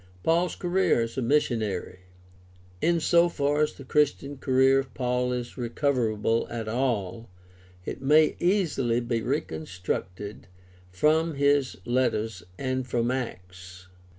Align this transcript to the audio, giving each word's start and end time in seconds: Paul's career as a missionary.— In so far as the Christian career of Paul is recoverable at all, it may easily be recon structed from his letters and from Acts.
Paul's 0.23 0.55
career 0.55 1.01
as 1.01 1.15
a 1.15 1.21
missionary.— 1.21 1.99
In 2.89 2.99
so 2.99 3.29
far 3.29 3.61
as 3.61 3.73
the 3.73 3.83
Christian 3.83 4.35
career 4.39 4.79
of 4.79 4.91
Paul 4.95 5.31
is 5.31 5.59
recoverable 5.59 6.47
at 6.49 6.67
all, 6.67 7.29
it 7.85 8.01
may 8.01 8.35
easily 8.39 8.99
be 8.99 9.21
recon 9.21 9.65
structed 9.67 10.45
from 10.89 11.35
his 11.35 11.77
letters 11.85 12.41
and 12.57 12.87
from 12.87 13.11
Acts. 13.11 13.89